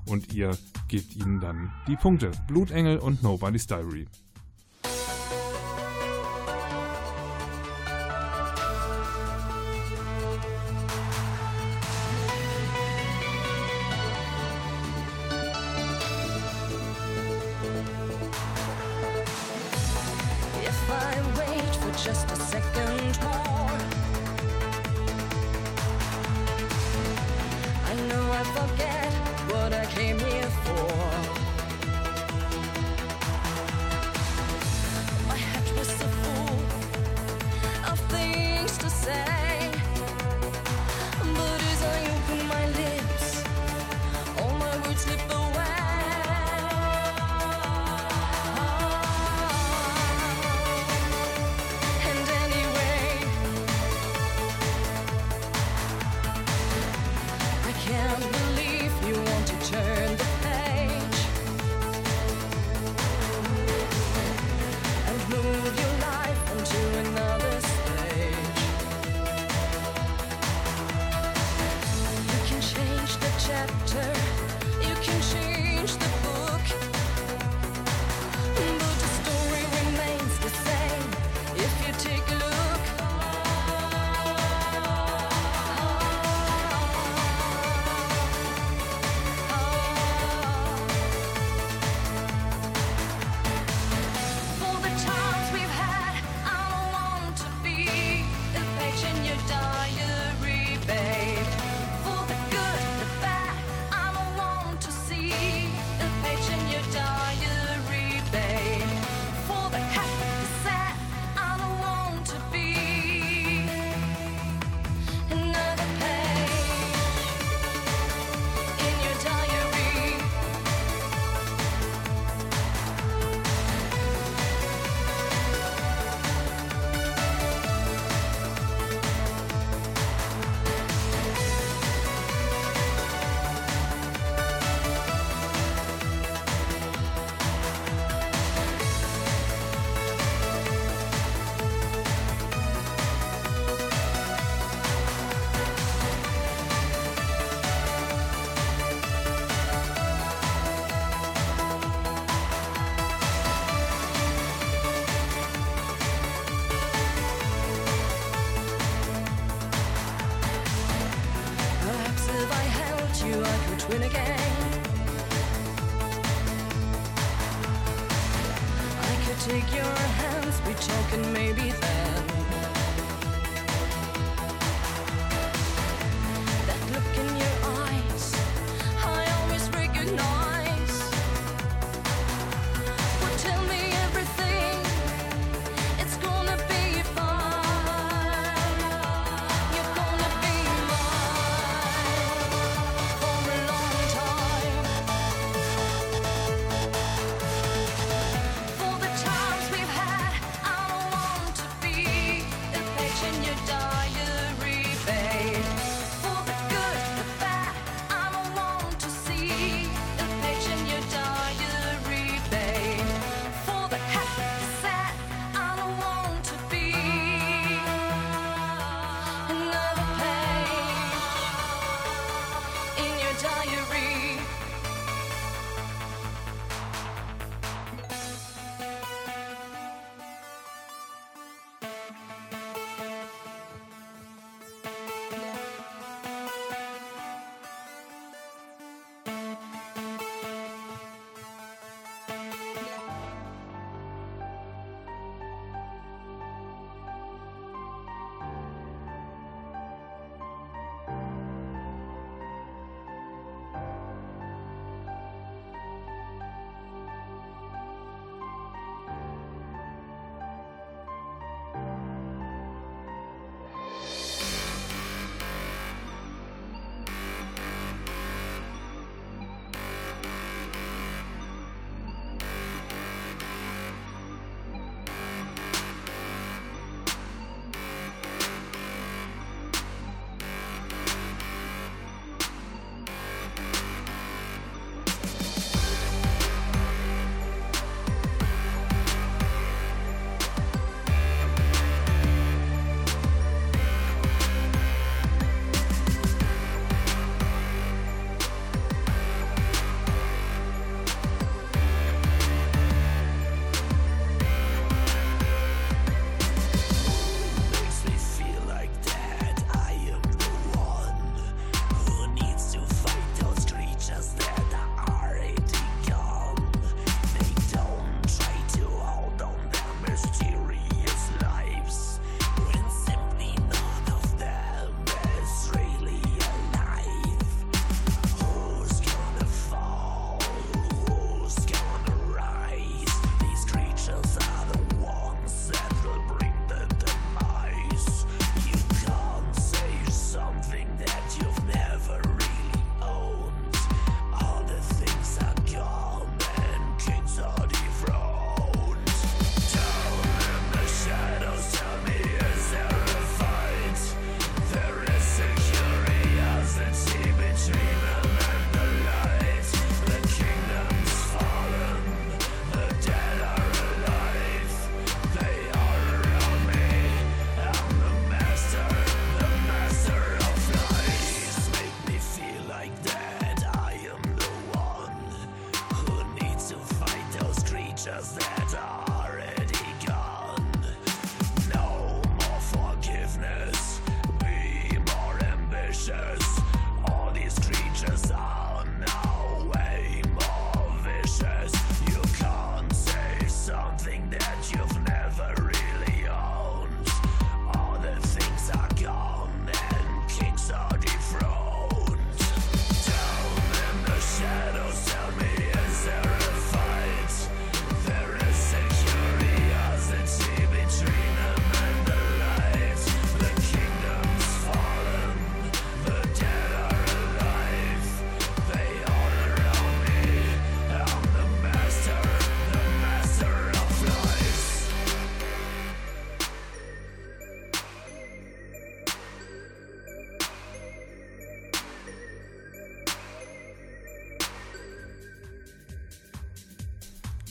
und 0.05 0.33
ihr 0.33 0.57
gebt 0.87 1.15
ihnen 1.15 1.39
dann 1.39 1.71
die 1.87 1.95
Punkte. 1.95 2.31
Blutengel 2.47 2.99
und 2.99 3.23
Nobody's 3.23 3.67
Diary. 3.67 4.07
If 28.41 28.98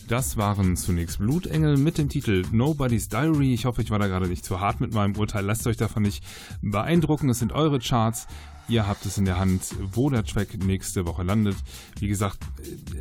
Das 0.09 0.38
waren 0.38 0.74
zunächst 0.74 1.18
Blutengel 1.18 1.76
mit 1.76 1.98
dem 1.98 2.09
Titel 2.09 2.42
Nobody's 2.50 3.11
Diary. 3.11 3.52
Ich 3.52 3.66
hoffe, 3.66 3.82
ich 3.82 3.90
war 3.90 3.98
da 3.98 4.06
gerade 4.06 4.26
nicht 4.26 4.42
zu 4.42 4.59
hart 4.59 4.80
mit 4.80 4.94
meinem 4.94 5.14
Urteil. 5.16 5.44
Lasst 5.44 5.66
euch 5.66 5.76
davon 5.76 6.02
nicht 6.02 6.24
beeindrucken. 6.62 7.28
Es 7.28 7.40
sind 7.40 7.52
eure 7.52 7.78
Charts. 7.78 8.26
Ihr 8.68 8.86
habt 8.86 9.04
es 9.04 9.18
in 9.18 9.26
der 9.26 9.38
Hand, 9.38 9.62
wo 9.92 10.09
der 10.09 10.24
Track 10.24 10.64
nächste 10.64 11.04
Woche 11.04 11.22
landet. 11.24 11.56
Wie 11.98 12.09
gesagt, 12.09 12.38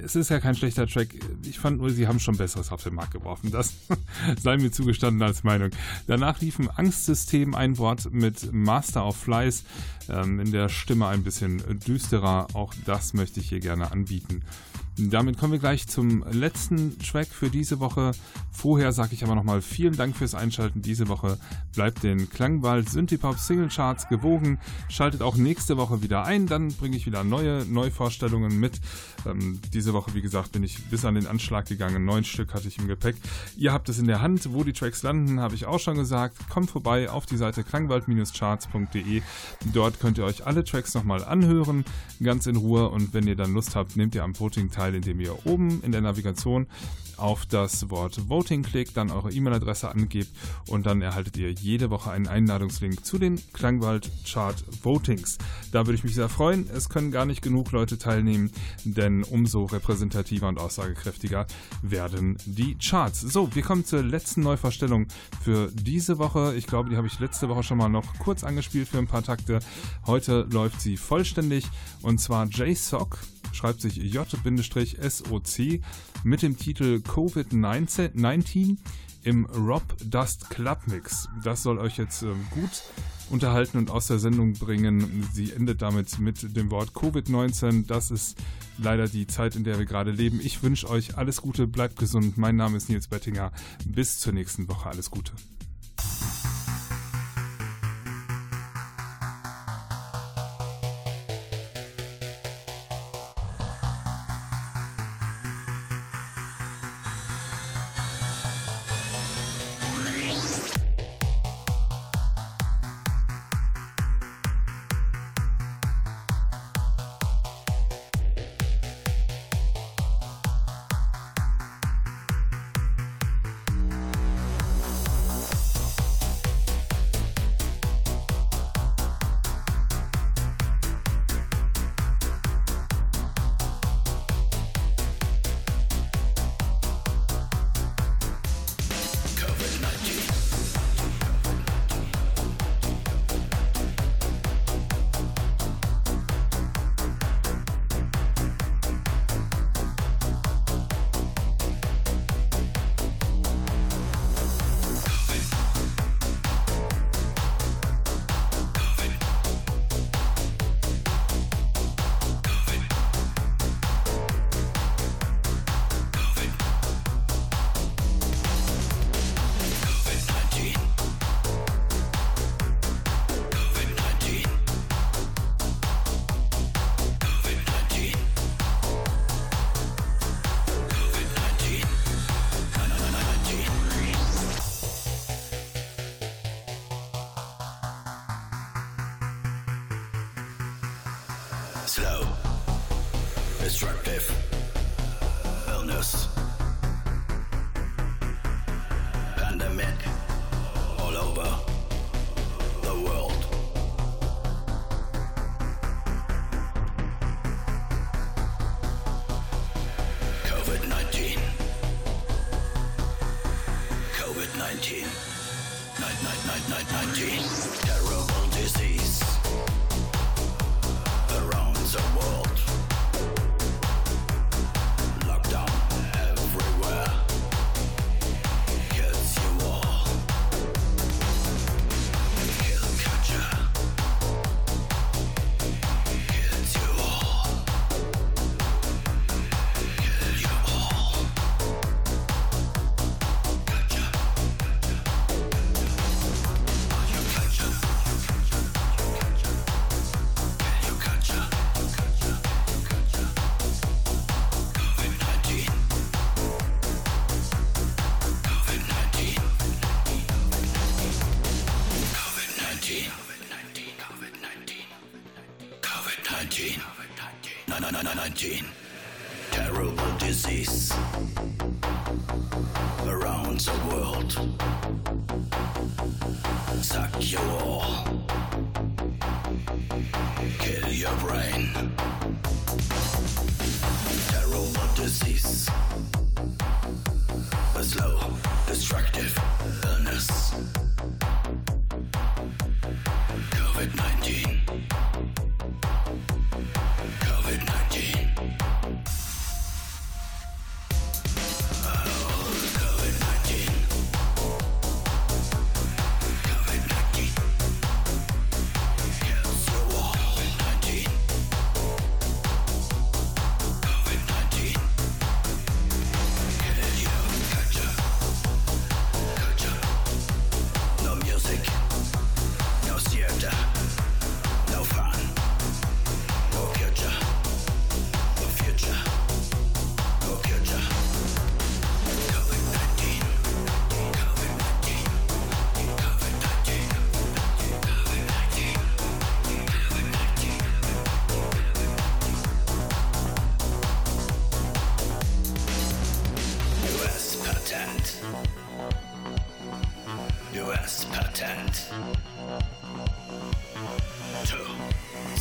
es 0.03 0.17
ist 0.17 0.29
ja 0.29 0.41
kein 0.41 0.55
schlechter 0.55 0.85
Track. 0.85 1.15
Ich 1.43 1.59
fand 1.59 1.79
nur, 1.79 1.89
sie 1.91 2.09
haben 2.09 2.19
schon 2.19 2.35
Besseres 2.35 2.73
auf 2.73 2.83
den 2.83 2.95
Markt 2.95 3.13
geworfen. 3.13 3.51
Das 3.51 3.73
sei 4.41 4.57
mir 4.57 4.71
zugestanden 4.71 5.21
als 5.21 5.45
Meinung. 5.45 5.69
Danach 6.07 6.41
lief 6.41 6.59
ein 6.59 6.69
Angstsystem 6.69 7.55
ein 7.55 7.77
Wort 7.77 8.11
mit 8.11 8.51
Master 8.51 9.07
of 9.07 9.15
Flies. 9.15 9.63
Ähm, 10.09 10.41
in 10.41 10.51
der 10.51 10.67
Stimme 10.67 11.07
ein 11.07 11.23
bisschen 11.23 11.61
düsterer. 11.85 12.47
Auch 12.53 12.73
das 12.85 13.13
möchte 13.13 13.39
ich 13.39 13.47
hier 13.47 13.61
gerne 13.61 13.93
anbieten. 13.93 14.43
Damit 14.99 15.37
kommen 15.37 15.51
wir 15.51 15.59
gleich 15.59 15.87
zum 15.87 16.23
letzten 16.31 16.97
Track 16.97 17.27
für 17.27 17.51
diese 17.51 17.79
Woche. 17.79 18.13
Vorher 18.51 18.91
sage 18.91 19.13
ich 19.13 19.23
aber 19.23 19.35
nochmal 19.35 19.61
vielen 19.61 19.95
Dank 19.95 20.15
fürs 20.17 20.33
Einschalten 20.33 20.81
diese 20.81 21.07
Woche. 21.07 21.37
Bleibt 21.75 22.01
den 22.01 22.29
Klangwald 22.31 22.89
Synthipop 22.89 23.37
Single 23.37 23.69
Charts 23.69 24.09
gewogen. 24.09 24.57
Schaltet 24.89 25.21
auch 25.21 25.35
nächste 25.35 25.77
Woche 25.77 26.01
wieder 26.01 26.23
ein, 26.23 26.47
dann 26.47 26.69
bringe 26.69 26.97
ich 26.97 27.05
wieder 27.05 27.23
neue 27.23 27.63
Neuvorstellungen 27.65 28.59
mit. 28.59 28.81
Ähm, 29.27 29.59
diese 29.73 29.93
Woche, 29.93 30.15
wie 30.15 30.21
gesagt, 30.21 30.53
bin 30.53 30.63
ich 30.63 30.83
bis 30.85 31.05
an 31.05 31.13
den 31.13 31.27
Anschlag 31.27 31.67
gegangen. 31.67 32.03
Neun 32.03 32.23
Stück 32.23 32.55
hatte 32.55 32.67
ich 32.67 32.79
im 32.79 32.87
Gepäck. 32.87 33.15
Ihr 33.55 33.73
habt 33.73 33.89
es 33.89 33.99
in 33.99 34.07
der 34.07 34.21
Hand. 34.21 34.51
Wo 34.51 34.63
die 34.63 34.73
Tracks 34.73 35.03
landen, 35.03 35.39
habe 35.39 35.53
ich 35.55 35.65
auch 35.65 35.79
schon 35.79 35.97
gesagt. 35.97 36.49
Kommt 36.49 36.71
vorbei 36.71 37.09
auf 37.09 37.25
die 37.25 37.37
Seite 37.37 37.63
klangwald-charts.de. 37.63 39.21
Dort 39.73 39.99
könnt 39.99 40.17
ihr 40.17 40.23
euch 40.23 40.45
alle 40.45 40.63
Tracks 40.63 40.93
nochmal 40.93 41.23
anhören, 41.23 41.85
ganz 42.23 42.47
in 42.47 42.55
Ruhe. 42.55 42.89
Und 42.89 43.13
wenn 43.13 43.27
ihr 43.27 43.35
dann 43.35 43.53
Lust 43.53 43.75
habt, 43.75 43.95
nehmt 43.97 44.15
ihr 44.15 44.23
am 44.23 44.37
Voting 44.39 44.71
teil, 44.71 44.86
indem 44.95 45.19
ihr 45.19 45.45
oben 45.45 45.81
in 45.81 45.91
der 45.91 46.01
Navigation 46.01 46.67
auf 47.17 47.45
das 47.45 47.89
Wort 47.89 48.29
Voting 48.29 48.63
klickt, 48.63 48.95
dann 48.95 49.11
eure 49.11 49.31
E-Mail-Adresse 49.31 49.89
angebt 49.89 50.29
und 50.67 50.85
dann 50.85 51.01
erhaltet 51.01 51.37
ihr 51.37 51.51
jede 51.51 51.89
Woche 51.89 52.11
einen 52.11 52.27
Einladungslink 52.27 53.03
zu 53.03 53.17
den 53.17 53.41
Klangwald 53.53 54.09
Chart 54.25 54.63
Votings. 54.83 55.37
Da 55.71 55.85
würde 55.85 55.95
ich 55.95 56.03
mich 56.03 56.15
sehr 56.15 56.29
freuen. 56.29 56.69
Es 56.73 56.89
können 56.89 57.11
gar 57.11 57.25
nicht 57.25 57.41
genug 57.41 57.71
Leute 57.71 57.97
teilnehmen, 57.97 58.51
denn 58.83 59.23
umso 59.23 59.65
repräsentativer 59.65 60.47
und 60.47 60.59
aussagekräftiger 60.59 61.47
werden 61.81 62.37
die 62.45 62.75
Charts. 62.75 63.21
So, 63.21 63.53
wir 63.55 63.63
kommen 63.63 63.85
zur 63.85 64.03
letzten 64.03 64.41
Neuvorstellung 64.41 65.07
für 65.43 65.71
diese 65.73 66.19
Woche. 66.19 66.55
Ich 66.55 66.67
glaube, 66.67 66.89
die 66.89 66.97
habe 66.97 67.07
ich 67.07 67.19
letzte 67.19 67.49
Woche 67.49 67.63
schon 67.63 67.77
mal 67.77 67.89
noch 67.89 68.17
kurz 68.19 68.43
angespielt 68.43 68.87
für 68.87 68.99
ein 68.99 69.07
paar 69.07 69.23
Takte. 69.23 69.59
Heute 70.05 70.47
läuft 70.51 70.81
sie 70.81 70.97
vollständig 70.97 71.65
und 72.01 72.19
zwar 72.19 72.45
J-Sock 72.45 73.17
schreibt 73.57 73.81
sich 73.81 73.97
J-SOC 73.97 75.81
mit 76.23 76.41
dem 76.41 76.57
Titel 76.57 77.01
Covid-19 77.03 78.77
im 79.23 79.45
Rob 79.45 79.83
Dust 80.05 80.49
Club 80.49 80.79
Mix. 80.85 81.27
Das 81.43 81.63
soll 81.63 81.79
euch 81.79 81.97
jetzt 81.97 82.21
äh, 82.23 82.27
gut 82.51 82.83
unterhalten 83.29 83.77
und 83.77 83.89
aus 83.89 84.07
der 84.07 84.19
Sendung 84.19 84.53
bringen. 84.53 85.27
Sie 85.33 85.51
endet 85.51 85.81
damit 85.81 86.17
mit 86.19 86.55
dem 86.55 86.71
Wort 86.71 86.91
Covid-19. 86.91 87.87
Das 87.87 88.11
ist 88.11 88.37
leider 88.77 89.07
die 89.07 89.27
Zeit, 89.27 89.55
in 89.55 89.65
der 89.65 89.79
wir 89.79 89.85
gerade 89.85 90.11
leben. 90.11 90.39
Ich 90.41 90.63
wünsche 90.63 90.89
euch 90.89 91.17
alles 91.17 91.41
Gute, 91.41 91.67
bleibt 91.67 91.97
gesund. 91.97 92.37
Mein 92.37 92.55
Name 92.55 92.77
ist 92.77 92.89
Nils 92.89 93.07
Bettinger. 93.07 93.51
Bis 93.85 94.19
zur 94.19 94.33
nächsten 94.33 94.69
Woche. 94.69 94.89
Alles 94.89 95.11
Gute. 95.11 95.33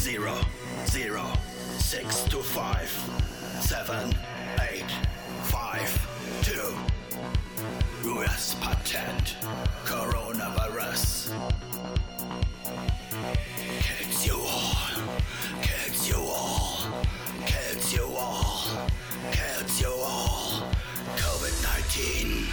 Zero 0.06 0.38
zero 0.86 1.24
six 1.78 2.22
two 2.28 2.40
five 2.40 2.88
seven 3.60 4.14
eight 4.70 4.88
five 5.42 5.90
two. 6.42 6.70
US 8.10 8.54
Patent. 8.60 9.34
Coronavirus. 9.84 11.34
Kills 13.82 14.26
you 14.28 14.38
all. 14.38 14.76
Kills 15.62 16.08
you 16.08 16.18
all. 16.18 16.78
Kills 17.44 17.92
you 17.92 18.06
all. 18.16 18.62
Kills 19.32 19.80
you 19.80 19.90
all. 19.90 20.62
COVID 21.16 21.56
19. 22.22 22.46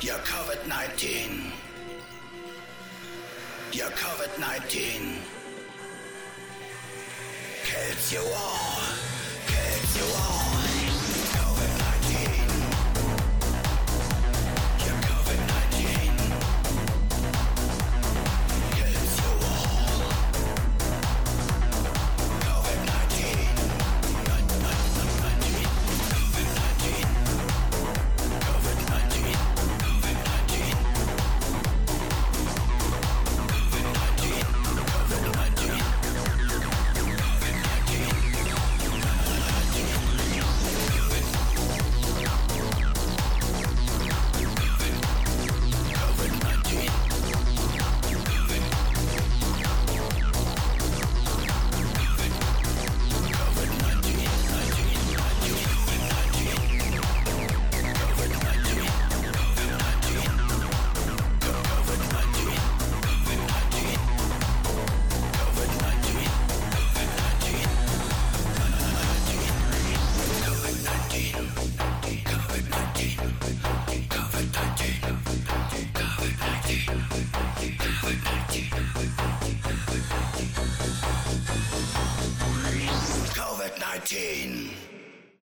You're 0.00 0.24
COVID 0.24 0.66
19. 0.66 1.63
You're 3.74 3.88
COVID 3.88 4.38
19. 4.38 5.18
Kills 7.64 8.12
you 8.12 8.20
all. 8.20 8.78
Kills 9.48 9.96
you 9.96 10.14
all. 10.16 10.43